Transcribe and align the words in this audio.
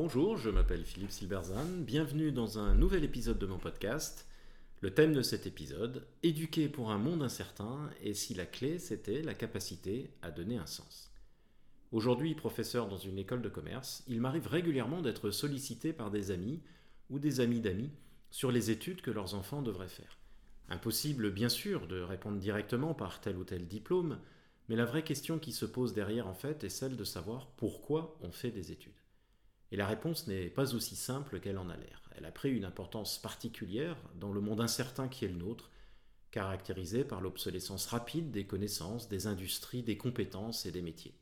Bonjour, 0.00 0.36
je 0.36 0.48
m'appelle 0.48 0.84
Philippe 0.84 1.10
Silberzan, 1.10 1.66
bienvenue 1.80 2.30
dans 2.30 2.60
un 2.60 2.72
nouvel 2.76 3.02
épisode 3.02 3.40
de 3.40 3.46
mon 3.46 3.58
podcast. 3.58 4.28
Le 4.80 4.94
thème 4.94 5.12
de 5.12 5.22
cet 5.22 5.44
épisode, 5.48 6.06
éduquer 6.22 6.68
pour 6.68 6.92
un 6.92 6.98
monde 6.98 7.20
incertain, 7.20 7.90
et 8.00 8.14
si 8.14 8.32
la 8.32 8.46
clé 8.46 8.78
c'était 8.78 9.22
la 9.22 9.34
capacité 9.34 10.12
à 10.22 10.30
donner 10.30 10.56
un 10.56 10.66
sens. 10.66 11.10
Aujourd'hui 11.90 12.36
professeur 12.36 12.86
dans 12.86 12.96
une 12.96 13.18
école 13.18 13.42
de 13.42 13.48
commerce, 13.48 14.04
il 14.06 14.20
m'arrive 14.20 14.46
régulièrement 14.46 15.02
d'être 15.02 15.32
sollicité 15.32 15.92
par 15.92 16.12
des 16.12 16.30
amis 16.30 16.60
ou 17.10 17.18
des 17.18 17.40
amis 17.40 17.58
d'amis 17.58 17.90
sur 18.30 18.52
les 18.52 18.70
études 18.70 19.02
que 19.02 19.10
leurs 19.10 19.34
enfants 19.34 19.62
devraient 19.62 19.88
faire. 19.88 20.16
Impossible 20.68 21.32
bien 21.32 21.48
sûr 21.48 21.88
de 21.88 22.00
répondre 22.00 22.38
directement 22.38 22.94
par 22.94 23.20
tel 23.20 23.36
ou 23.36 23.42
tel 23.42 23.66
diplôme, 23.66 24.20
mais 24.68 24.76
la 24.76 24.84
vraie 24.84 25.02
question 25.02 25.40
qui 25.40 25.50
se 25.50 25.66
pose 25.66 25.92
derrière 25.92 26.28
en 26.28 26.34
fait 26.34 26.62
est 26.62 26.68
celle 26.68 26.96
de 26.96 27.02
savoir 27.02 27.48
pourquoi 27.56 28.16
on 28.22 28.30
fait 28.30 28.52
des 28.52 28.70
études. 28.70 28.92
Et 29.70 29.76
la 29.76 29.86
réponse 29.86 30.26
n'est 30.26 30.48
pas 30.48 30.74
aussi 30.74 30.96
simple 30.96 31.40
qu'elle 31.40 31.58
en 31.58 31.68
a 31.68 31.76
l'air. 31.76 32.02
Elle 32.16 32.24
a 32.24 32.32
pris 32.32 32.50
une 32.50 32.64
importance 32.64 33.18
particulière 33.18 33.96
dans 34.16 34.32
le 34.32 34.40
monde 34.40 34.60
incertain 34.60 35.08
qui 35.08 35.24
est 35.24 35.28
le 35.28 35.34
nôtre, 35.34 35.70
caractérisé 36.30 37.04
par 37.04 37.20
l'obsolescence 37.20 37.86
rapide 37.86 38.30
des 38.30 38.46
connaissances, 38.46 39.08
des 39.08 39.26
industries, 39.26 39.82
des 39.82 39.96
compétences 39.96 40.66
et 40.66 40.72
des 40.72 40.82
métiers. 40.82 41.14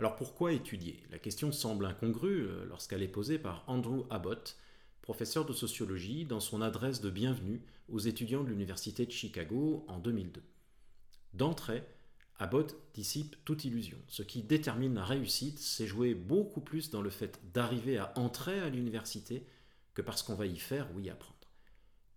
Alors 0.00 0.16
pourquoi 0.16 0.52
étudier? 0.52 1.02
La 1.10 1.18
question 1.18 1.52
semble 1.52 1.86
incongrue 1.86 2.42
euh, 2.42 2.64
lorsqu'elle 2.66 3.02
est 3.02 3.08
posée 3.08 3.38
par 3.38 3.64
Andrew 3.68 4.06
Abbott, 4.10 4.56
professeur 5.02 5.44
de 5.44 5.52
sociologie, 5.52 6.24
dans 6.24 6.40
son 6.40 6.62
adresse 6.62 7.00
de 7.00 7.10
bienvenue 7.10 7.62
aux 7.88 8.00
étudiants 8.00 8.42
de 8.42 8.48
l'Université 8.48 9.06
de 9.06 9.12
Chicago 9.12 9.84
en 9.86 9.98
2002. 9.98 10.42
D'entrée, 11.34 11.84
Abbott 12.38 12.76
dissipe 12.94 13.36
toute 13.44 13.64
illusion. 13.64 13.98
Ce 14.08 14.22
qui 14.22 14.42
détermine 14.42 14.94
la 14.94 15.04
réussite, 15.04 15.58
c'est 15.58 15.86
jouer 15.86 16.14
beaucoup 16.14 16.60
plus 16.60 16.90
dans 16.90 17.02
le 17.02 17.10
fait 17.10 17.40
d'arriver 17.52 17.98
à 17.98 18.12
entrer 18.16 18.58
à 18.58 18.70
l'université 18.70 19.46
que 19.94 20.02
parce 20.02 20.22
qu'on 20.22 20.34
va 20.34 20.46
y 20.46 20.58
faire 20.58 20.88
ou 20.94 21.00
y 21.00 21.10
apprendre. 21.10 21.34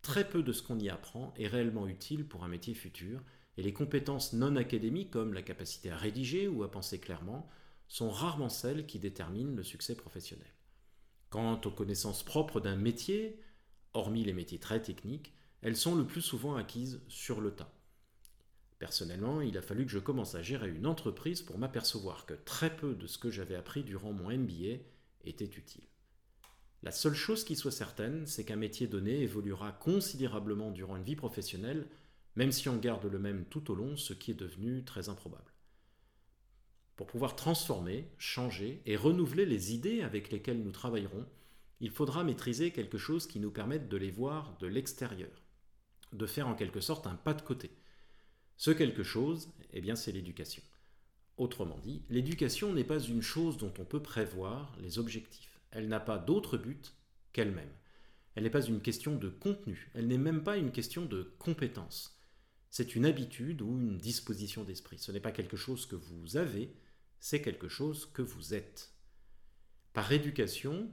Très 0.02 0.28
peu 0.28 0.42
de 0.42 0.52
ce 0.52 0.64
qu'on 0.64 0.80
y 0.80 0.90
apprend 0.90 1.34
est 1.38 1.48
réellement 1.48 1.88
utile 1.88 2.28
pour 2.28 2.44
un 2.44 2.48
métier 2.48 2.74
futur, 2.74 3.22
et 3.58 3.64
les 3.64 3.74
compétences 3.74 4.34
non 4.34 4.56
académiques 4.56 5.12
comme 5.12 5.34
la 5.34 5.42
capacité 5.42 5.92
à 5.92 5.98
rédiger 5.98 6.48
ou 6.48 6.64
à 6.64 6.72
penser 6.72 7.00
clairement 7.00 7.50
sont 7.88 8.10
rarement 8.10 8.50
celles 8.50 8.86
qui 8.86 9.00
déterminent 9.00 9.56
le 9.56 9.64
succès 9.64 9.96
professionnel. 9.96 10.48
Quant 11.30 11.60
aux 11.66 11.72
connaissances 11.72 12.24
propres 12.24 12.60
d'un 12.60 12.76
métier, 12.76 13.40
hormis 13.94 14.24
les 14.24 14.34
métiers 14.34 14.60
très 14.60 14.82
techniques, 14.82 15.34
elles 15.62 15.76
sont 15.76 15.96
le 15.96 16.06
plus 16.06 16.22
souvent 16.22 16.56
acquises 16.56 17.02
sur 17.08 17.42
le 17.42 17.52
tas. 17.52 17.74
Personnellement, 18.80 19.42
il 19.42 19.58
a 19.58 19.62
fallu 19.62 19.86
que 19.86 19.92
je 19.92 20.00
commence 20.00 20.36
à 20.36 20.44
gérer 20.44 20.70
une 20.70 20.86
entreprise 20.86 21.42
pour 21.42 21.58
m'apercevoir 21.58 22.26
que 22.26 22.36
très 22.36 22.76
peu 22.76 22.94
de 22.94 23.08
ce 23.08 23.18
que 23.18 23.32
j'avais 23.32 23.56
appris 23.56 23.84
durant 23.84 24.14
mon 24.14 24.30
MBA 24.30 24.78
était 25.24 25.46
utile. 25.46 25.88
La 26.84 26.92
seule 26.92 27.16
chose 27.16 27.44
qui 27.44 27.56
soit 27.56 27.72
certaine, 27.72 28.28
c'est 28.28 28.46
qu'un 28.46 28.56
métier 28.56 28.86
donné 28.86 29.22
évoluera 29.22 29.72
considérablement 29.72 30.70
durant 30.70 30.96
une 30.96 31.04
vie 31.04 31.16
professionnelle, 31.16 31.88
même 32.36 32.52
si 32.52 32.70
on 32.70 32.78
garde 32.78 33.06
le 33.06 33.18
même 33.18 33.46
tout 33.46 33.72
au 33.72 33.76
long, 33.76 33.98
ce 33.98 34.14
qui 34.14 34.30
est 34.30 34.36
devenu 34.36 34.84
très 34.84 35.10
improbable. 35.10 35.52
Pour 36.96 37.08
pouvoir 37.08 37.36
transformer, 37.36 38.12
changer 38.20 38.84
et 38.86 38.96
renouveler 38.96 39.48
les 39.48 39.74
idées 39.74 40.02
avec 40.02 40.32
lesquelles 40.32 40.62
nous 40.62 40.72
travaillerons, 40.72 41.26
il 41.80 41.90
faudra 41.90 42.24
maîtriser 42.24 42.72
quelque 42.72 42.98
chose 43.00 43.26
qui 43.26 43.40
nous 43.40 43.52
permette 43.52 43.90
de 43.90 43.98
les 43.98 44.12
voir 44.12 44.56
de 44.60 44.68
l'extérieur, 44.68 45.44
de 46.14 46.26
faire 46.28 46.48
en 46.48 46.56
quelque 46.56 46.80
sorte 46.80 47.08
un 47.08 47.16
pas 47.16 47.34
de 47.34 47.42
côté 47.42 47.72
ce 48.58 48.72
quelque 48.72 49.04
chose, 49.04 49.50
eh 49.72 49.82
bien, 49.82 49.96
c'est 49.96 50.12
l'éducation. 50.12 50.64
Autrement 51.38 51.78
dit, 51.78 52.02
l'éducation 52.10 52.74
n'est 52.74 52.84
pas 52.84 53.00
une 53.00 53.22
chose 53.22 53.58
dont 53.58 53.74
on 53.78 53.86
peut 53.86 54.02
prévoir 54.02 54.76
les 54.82 54.98
objectifs. 54.98 55.62
Elle 55.70 55.88
n'a 55.88 56.00
pas 56.00 56.18
d'autre 56.18 56.58
but 56.58 56.96
qu'elle-même. 57.32 57.72
Elle 58.34 58.44
n'est 58.44 58.50
pas 58.50 58.66
une 58.66 58.82
question 58.82 59.16
de 59.16 59.30
contenu, 59.30 59.92
elle 59.94 60.08
n'est 60.08 60.18
même 60.18 60.44
pas 60.44 60.58
une 60.58 60.72
question 60.72 61.06
de 61.06 61.34
compétence. 61.40 62.20
C'est 62.70 62.96
une 62.96 63.06
habitude 63.06 63.62
ou 63.62 63.80
une 63.80 63.98
disposition 63.98 64.64
d'esprit. 64.64 65.00
Ce 65.00 65.12
n'est 65.12 65.20
pas 65.20 65.32
quelque 65.32 65.58
chose 65.58 65.86
que 65.86 65.96
vous 65.96 66.38
avez, 66.38 66.72
c'est 67.20 67.42
quelque 67.42 67.68
chose 67.68 68.06
que 68.14 68.22
vous 68.22 68.54
êtes. 68.54 68.92
Par 69.94 70.12
éducation, 70.12 70.92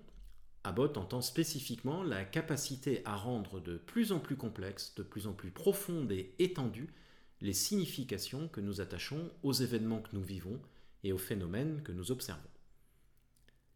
Abbott 0.64 0.96
entend 0.96 1.20
spécifiquement 1.20 2.02
la 2.02 2.24
capacité 2.24 3.02
à 3.04 3.16
rendre 3.16 3.60
de 3.60 3.76
plus 3.76 4.12
en 4.12 4.20
plus 4.20 4.36
complexe, 4.36 4.94
de 4.94 5.02
plus 5.02 5.26
en 5.26 5.34
plus 5.34 5.50
profonde 5.50 6.10
et 6.12 6.34
étendue 6.38 6.94
les 7.40 7.52
significations 7.52 8.48
que 8.48 8.60
nous 8.60 8.80
attachons 8.80 9.30
aux 9.42 9.52
événements 9.52 10.00
que 10.00 10.14
nous 10.14 10.22
vivons 10.22 10.60
et 11.02 11.12
aux 11.12 11.18
phénomènes 11.18 11.82
que 11.82 11.92
nous 11.92 12.10
observons. 12.10 12.48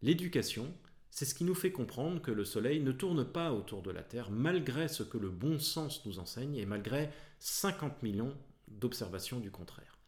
L'éducation, 0.02 0.72
c'est 1.10 1.24
ce 1.24 1.34
qui 1.34 1.44
nous 1.44 1.54
fait 1.54 1.72
comprendre 1.72 2.22
que 2.22 2.30
le 2.30 2.44
Soleil 2.44 2.80
ne 2.80 2.92
tourne 2.92 3.24
pas 3.24 3.52
autour 3.52 3.82
de 3.82 3.91
la 3.91 4.02
Terre 4.02 4.30
malgré 4.30 4.88
ce 4.88 5.02
que 5.02 5.18
le 5.18 5.30
bon 5.30 5.58
sens 5.58 6.06
nous 6.06 6.18
enseigne 6.18 6.56
et 6.56 6.66
malgré 6.66 7.10
50 7.41 8.02
millions 8.02 8.36
d'observations 8.68 9.41
du 9.41 9.50
contraire. 9.50 9.98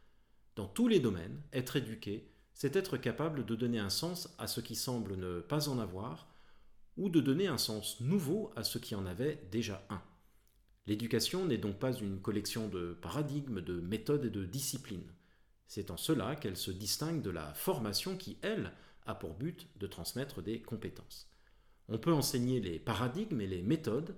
Dans 0.56 0.66
tous 0.66 0.88
les 0.88 1.00
domaines, 1.00 1.40
être 1.52 1.76
éduqué, 1.76 2.30
c'est 2.54 2.76
être 2.76 2.96
capable 2.96 3.44
de 3.46 3.54
donner 3.54 3.78
un 3.78 3.90
sens 3.90 4.34
à 4.38 4.46
ce 4.46 4.60
qui 4.60 4.76
semble 4.76 5.16
ne 5.16 5.40
pas 5.40 5.68
en 5.68 5.78
avoir, 5.78 6.28
ou 6.96 7.08
de 7.08 7.20
donner 7.20 7.46
un 7.46 7.58
sens 7.58 8.00
nouveau 8.00 8.52
à 8.56 8.64
ce 8.64 8.78
qui 8.78 8.94
en 8.94 9.06
avait 9.06 9.42
déjà 9.50 9.84
un. 9.88 10.02
L'éducation 10.86 11.44
n'est 11.44 11.58
donc 11.58 11.78
pas 11.78 11.92
une 11.92 12.20
collection 12.20 12.68
de 12.68 12.94
paradigmes, 13.00 13.60
de 13.60 13.80
méthodes 13.80 14.24
et 14.24 14.30
de 14.30 14.44
disciplines. 14.44 15.12
C'est 15.66 15.90
en 15.90 15.96
cela 15.96 16.36
qu'elle 16.36 16.56
se 16.56 16.70
distingue 16.70 17.22
de 17.22 17.30
la 17.30 17.54
formation 17.54 18.16
qui, 18.16 18.38
elle, 18.42 18.72
a 19.06 19.14
pour 19.14 19.34
but 19.34 19.68
de 19.78 19.86
transmettre 19.86 20.42
des 20.42 20.60
compétences. 20.60 21.30
On 21.88 21.98
peut 21.98 22.12
enseigner 22.12 22.60
les 22.60 22.78
paradigmes 22.78 23.40
et 23.40 23.46
les 23.46 23.62
méthodes, 23.62 24.14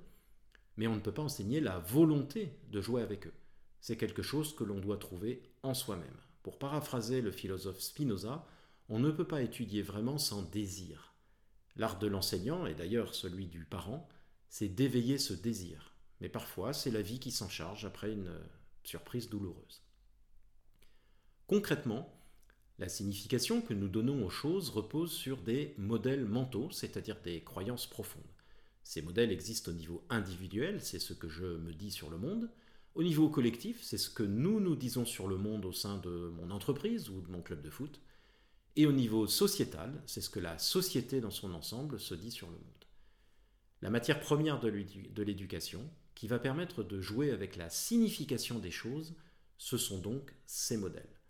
mais 0.77 0.87
on 0.87 0.95
ne 0.95 1.01
peut 1.01 1.13
pas 1.13 1.23
enseigner 1.23 1.61
la 1.61 1.79
volonté 1.79 2.59
de 2.71 2.81
jouer 2.81 3.03
avec 3.03 3.27
eux. 3.27 3.35
C'est 3.81 3.97
quelque 3.97 4.23
chose 4.23 4.55
que 4.55 4.65
l'on 4.65 4.79
doit 4.79 4.99
trouver 4.99 5.43
en 5.63 5.75
soi-même. 5.75 6.17
Pour 6.43 6.59
paraphraser 6.59 7.21
le 7.21 7.33
philosophe 7.33 7.81
Spinoza, 7.81 8.47
on 8.89 8.99
ne 8.99 9.11
peut 9.11 9.27
pas 9.27 9.43
étudier 9.43 9.83
vraiment 9.83 10.19
sans 10.19 10.43
désir. 10.43 11.15
L'art 11.77 11.99
de 11.99 12.07
l'enseignant, 12.07 12.67
et 12.67 12.75
d'ailleurs 12.75 13.15
celui 13.15 13.47
du 13.47 13.65
parent, 13.65 14.09
c'est 14.49 14.69
d'éveiller 14.69 15.19
ce 15.19 15.33
désir. 15.33 15.92
Mais 16.23 16.29
parfois, 16.29 16.73
c'est 16.73 16.93
la 16.93 17.03
vie 17.03 17.19
qui 17.19 17.33
s'en 17.33 17.49
charge 17.49 17.85
après 17.85 18.13
une 18.13 18.29
euh, 18.29 18.45
surprise 18.85 19.29
douloureuse. 19.29 19.83
Concrètement, 21.49 22.17
la 22.79 22.89
signification 22.89 23.61
que 23.61 23.75
nous 23.75 23.89
donnons 23.89 24.25
aux 24.25 24.31
choses 24.31 24.71
repose 24.71 25.11
sur 25.11 25.39
des 25.39 25.75
modèles 25.79 26.25
mentaux, 26.25 26.71
c'est-à-dire 26.71 27.21
des 27.23 27.43
croyances 27.43 27.89
profondes. 27.89 28.23
Ces 28.85 29.03
modèles 29.03 29.33
existent 29.33 29.73
au 29.73 29.75
niveau 29.75 30.07
individuel, 30.11 30.81
c'est 30.81 31.01
ce 31.01 31.13
que 31.13 31.29
je 31.29 31.45
me 31.45 31.75
dis 31.75 31.91
sur 31.91 32.09
le 32.09 32.19
monde. 32.19 32.49
Au 32.95 33.03
niveau 33.03 33.29
collectif, 33.29 33.83
c'est 33.83 33.99
ce 33.99 34.09
que 34.09 34.23
nous 34.23 34.61
nous 34.61 34.77
disons 34.77 35.05
sur 35.05 35.27
le 35.27 35.37
monde 35.37 35.65
au 35.65 35.73
sein 35.73 35.99
de 35.99 36.33
mon 36.37 36.53
entreprise 36.53 37.09
ou 37.09 37.21
de 37.21 37.33
mon 37.33 37.43
club 37.43 37.63
de 37.63 37.71
foot. 37.71 38.01
Et 38.77 38.87
au 38.87 38.93
niveau 38.93 39.27
sociétal, 39.27 40.01
c'est 40.07 40.21
ce 40.21 40.31
que 40.31 40.41
la 40.41 40.57
société 40.59 41.21
dans 41.21 41.33
son 41.33 41.53
ensemble 41.53 41.99
se 41.99 42.15
dit 42.15 42.31
sur 42.31 42.47
le 42.47 42.59
monde. 42.59 42.85
La 43.81 43.91
matière 43.91 44.21
première 44.21 44.61
de 44.61 45.23
l'éducation, 45.23 45.91
qui 46.15 46.29
va 46.29 46.39
permettre 46.39 46.83
de 46.83 47.01
jouer 47.01 47.31
avec 47.31 47.57
la 47.57 47.71
signification 47.71 48.59
des 48.59 48.71
choses, 48.71 49.15
ce 49.59 49.79
sont 49.79 49.99
donc 49.99 50.35
ces 50.47 50.77
modèles. 50.77 51.21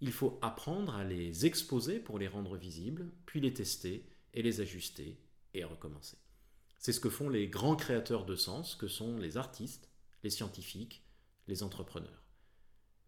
Il 0.00 0.12
faut 0.12 0.38
apprendre 0.42 0.94
à 0.94 1.04
les 1.04 1.46
exposer 1.46 2.00
pour 2.00 2.18
les 2.18 2.28
rendre 2.28 2.56
visibles, 2.56 3.10
puis 3.26 3.40
les 3.40 3.54
tester 3.54 4.04
et 4.34 4.42
les 4.42 4.60
ajuster 4.60 5.18
et 5.54 5.64
recommencer. 5.64 6.18
C'est 6.78 6.92
ce 6.92 7.00
que 7.00 7.10
font 7.10 7.28
les 7.28 7.48
grands 7.48 7.76
créateurs 7.76 8.24
de 8.24 8.34
sens 8.34 8.74
que 8.74 8.88
sont 8.88 9.16
les 9.18 9.36
artistes, 9.36 9.88
les 10.24 10.30
scientifiques, 10.30 11.04
les 11.46 11.62
entrepreneurs. 11.62 12.22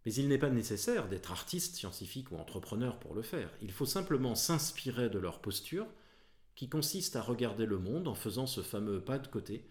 Mais 0.05 0.15
il 0.15 0.29
n'est 0.29 0.39
pas 0.39 0.51
nécessaire 0.51 1.09
d'être 1.09 1.33
artiste, 1.33 1.77
scientifique 1.77 2.31
ou 2.31 2.37
entrepreneur 2.37 3.01
pour 3.01 3.15
le 3.15 3.23
faire. 3.23 3.51
Il 3.63 3.73
faut 3.73 3.87
simplement 3.87 4.35
s'inspirer 4.35 5.09
de 5.09 5.19
leur 5.19 5.41
posture, 5.41 5.87
qui 6.55 6.69
consiste 6.69 7.17
à 7.17 7.23
regarder 7.23 7.67
le 7.67 7.79
monde 7.79 8.07
en 8.07 8.15
faisant 8.15 8.47
ce 8.47 8.61
fameux 8.61 9.01
pas 9.01 9.19
de 9.19 9.27
côté 9.27 9.67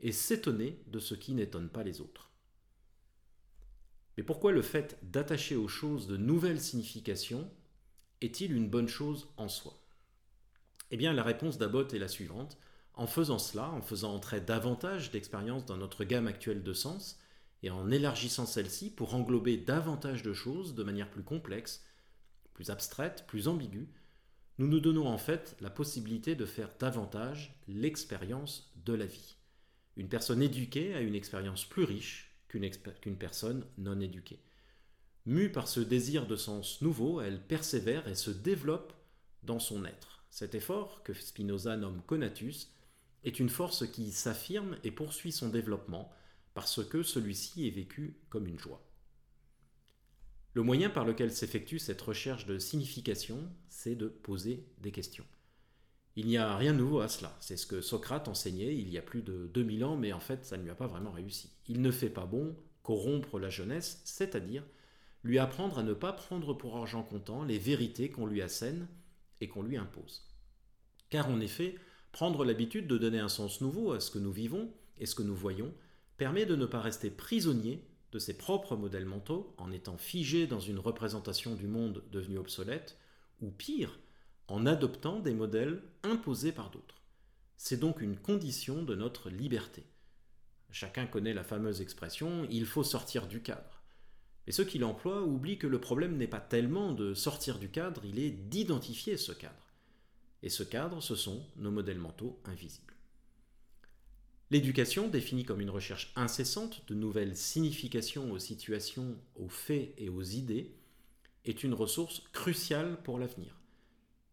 et 0.00 0.12
s'étonner 0.12 0.82
de 0.86 0.98
ce 0.98 1.14
qui 1.14 1.34
n'étonne 1.34 1.68
pas 1.68 1.82
les 1.82 2.00
autres. 2.00 2.30
Mais 4.16 4.22
pourquoi 4.22 4.52
le 4.52 4.62
fait 4.62 4.98
d'attacher 5.02 5.56
aux 5.56 5.68
choses 5.68 6.06
de 6.06 6.16
nouvelles 6.16 6.60
significations 6.60 7.50
est-il 8.20 8.52
une 8.54 8.68
bonne 8.68 8.88
chose 8.88 9.28
en 9.36 9.48
soi? 9.48 9.82
Eh 10.90 10.96
bien, 10.96 11.12
la 11.12 11.22
réponse 11.22 11.58
d'Abbott 11.58 11.92
est 11.92 11.98
la 11.98 12.08
suivante. 12.08 12.58
En 12.94 13.06
faisant 13.06 13.38
cela, 13.38 13.70
en 13.70 13.82
faisant 13.82 14.14
entrer 14.14 14.40
davantage 14.40 15.10
d'expériences 15.10 15.66
dans 15.66 15.76
notre 15.76 16.04
gamme 16.04 16.28
actuelle 16.28 16.62
de 16.62 16.72
sens, 16.72 17.18
et 17.62 17.70
en 17.70 17.90
élargissant 17.90 18.46
celle-ci 18.46 18.90
pour 18.90 19.14
englober 19.14 19.56
davantage 19.56 20.22
de 20.22 20.32
choses 20.32 20.74
de 20.74 20.82
manière 20.82 21.10
plus 21.10 21.22
complexe, 21.22 21.84
plus 22.54 22.70
abstraite, 22.70 23.24
plus 23.26 23.48
ambiguë, 23.48 23.88
nous 24.58 24.68
nous 24.68 24.80
donnons 24.80 25.06
en 25.06 25.18
fait 25.18 25.56
la 25.60 25.68
possibilité 25.68 26.34
de 26.34 26.46
faire 26.46 26.70
davantage 26.78 27.60
l'expérience 27.68 28.72
de 28.86 28.94
la 28.94 29.04
vie. 29.04 29.36
Une 29.96 30.08
personne 30.08 30.42
éduquée 30.42 30.94
a 30.94 31.00
une 31.00 31.14
expérience 31.14 31.64
plus 31.64 31.84
riche 31.84 32.30
qu'une 32.48 33.16
personne 33.16 33.64
non 33.78 34.00
éduquée. 34.00 34.40
Mue 35.26 35.50
par 35.50 35.68
ce 35.68 35.80
désir 35.80 36.26
de 36.26 36.36
sens 36.36 36.80
nouveau, 36.82 37.20
elle 37.20 37.42
persévère 37.42 38.06
et 38.08 38.14
se 38.14 38.30
développe 38.30 38.92
dans 39.42 39.58
son 39.58 39.84
être. 39.84 40.24
Cet 40.30 40.54
effort, 40.54 41.02
que 41.02 41.14
Spinoza 41.14 41.76
nomme 41.76 42.02
conatus, 42.06 42.70
est 43.24 43.40
une 43.40 43.48
force 43.48 43.90
qui 43.90 44.12
s'affirme 44.12 44.76
et 44.84 44.90
poursuit 44.90 45.32
son 45.32 45.48
développement 45.48 46.12
parce 46.54 46.84
que 46.84 47.02
celui-ci 47.02 47.66
est 47.66 47.70
vécu 47.70 48.16
comme 48.28 48.46
une 48.46 48.58
joie. 48.58 48.82
Le 50.54 50.62
moyen 50.62 50.88
par 50.88 51.04
lequel 51.04 51.32
s'effectue 51.32 51.78
cette 51.78 52.00
recherche 52.00 52.46
de 52.46 52.58
signification, 52.58 53.50
c'est 53.68 53.94
de 53.94 54.08
poser 54.08 54.66
des 54.78 54.92
questions. 54.92 55.26
Il 56.16 56.26
n'y 56.26 56.38
a 56.38 56.56
rien 56.56 56.72
de 56.72 56.78
nouveau 56.78 57.00
à 57.00 57.08
cela. 57.08 57.36
C'est 57.40 57.58
ce 57.58 57.66
que 57.66 57.82
Socrate 57.82 58.26
enseignait 58.26 58.74
il 58.74 58.88
y 58.88 58.96
a 58.96 59.02
plus 59.02 59.22
de 59.22 59.50
2000 59.52 59.84
ans, 59.84 59.96
mais 59.96 60.14
en 60.14 60.20
fait, 60.20 60.46
ça 60.46 60.56
ne 60.56 60.62
lui 60.62 60.70
a 60.70 60.74
pas 60.74 60.86
vraiment 60.86 61.12
réussi. 61.12 61.50
Il 61.68 61.82
ne 61.82 61.90
fait 61.90 62.10
pas 62.10 62.24
bon 62.24 62.56
corrompre 62.82 63.38
la 63.38 63.50
jeunesse, 63.50 64.00
c'est-à-dire 64.04 64.62
lui 65.22 65.38
apprendre 65.38 65.78
à 65.78 65.82
ne 65.82 65.92
pas 65.92 66.12
prendre 66.12 66.54
pour 66.54 66.76
argent 66.76 67.02
comptant 67.02 67.44
les 67.44 67.58
vérités 67.58 68.10
qu'on 68.10 68.26
lui 68.26 68.40
assène 68.40 68.88
et 69.40 69.48
qu'on 69.48 69.62
lui 69.62 69.76
impose. 69.76 70.26
Car 71.10 71.28
en 71.28 71.40
effet, 71.40 71.74
prendre 72.12 72.44
l'habitude 72.44 72.86
de 72.86 72.96
donner 72.96 73.18
un 73.18 73.28
sens 73.28 73.60
nouveau 73.60 73.92
à 73.92 74.00
ce 74.00 74.10
que 74.10 74.18
nous 74.18 74.32
vivons 74.32 74.70
et 74.98 75.04
ce 75.04 75.14
que 75.14 75.22
nous 75.22 75.34
voyons 75.34 75.74
permet 76.16 76.46
de 76.46 76.56
ne 76.56 76.64
pas 76.64 76.80
rester 76.80 77.10
prisonnier 77.10 77.84
de 78.12 78.18
ses 78.18 78.38
propres 78.38 78.76
modèles 78.76 79.04
mentaux 79.04 79.52
en 79.58 79.70
étant 79.72 79.98
figé 79.98 80.46
dans 80.46 80.60
une 80.60 80.78
représentation 80.78 81.54
du 81.54 81.66
monde 81.66 82.02
devenu 82.10 82.38
obsolète, 82.38 82.96
ou 83.42 83.50
pire, 83.50 83.98
en 84.48 84.66
adoptant 84.66 85.20
des 85.20 85.34
modèles 85.34 85.82
imposés 86.02 86.52
par 86.52 86.70
d'autres. 86.70 87.02
C'est 87.56 87.80
donc 87.80 88.00
une 88.00 88.16
condition 88.16 88.82
de 88.82 88.94
notre 88.94 89.30
liberté. 89.30 89.84
Chacun 90.70 91.06
connaît 91.06 91.34
la 91.34 91.44
fameuse 91.44 91.80
expression 91.80 92.46
il 92.50 92.66
faut 92.66 92.84
sortir 92.84 93.26
du 93.26 93.40
cadre. 93.42 93.82
Mais 94.46 94.52
ceux 94.52 94.64
qui 94.64 94.78
l'emploient 94.78 95.22
oublient 95.22 95.58
que 95.58 95.66
le 95.66 95.80
problème 95.80 96.16
n'est 96.16 96.26
pas 96.26 96.40
tellement 96.40 96.92
de 96.92 97.14
sortir 97.14 97.58
du 97.58 97.68
cadre, 97.68 98.04
il 98.04 98.18
est 98.18 98.30
d'identifier 98.30 99.16
ce 99.16 99.32
cadre. 99.32 99.54
Et 100.42 100.48
ce 100.48 100.62
cadre, 100.62 101.02
ce 101.02 101.16
sont 101.16 101.44
nos 101.56 101.70
modèles 101.70 101.98
mentaux 101.98 102.40
invisibles. 102.44 102.94
L'éducation, 104.50 105.08
définie 105.08 105.44
comme 105.44 105.60
une 105.60 105.70
recherche 105.70 106.12
incessante 106.14 106.84
de 106.86 106.94
nouvelles 106.94 107.36
significations 107.36 108.30
aux 108.30 108.38
situations, 108.38 109.16
aux 109.34 109.48
faits 109.48 109.92
et 109.98 110.08
aux 110.08 110.22
idées, 110.22 110.76
est 111.44 111.64
une 111.64 111.74
ressource 111.74 112.22
cruciale 112.32 113.02
pour 113.02 113.18
l'avenir. 113.18 113.55